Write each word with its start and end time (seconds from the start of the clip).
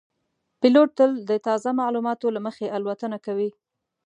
پیلوټ 0.59 0.89
تل 0.97 1.11
د 1.29 1.31
تازه 1.47 1.69
معلوماتو 1.79 2.27
له 2.35 2.39
مخې 2.45 2.73
الوتنه 2.77 3.17
کوي. 3.25 3.49